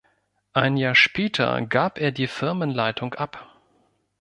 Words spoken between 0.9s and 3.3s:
später gab er die Firmenleitung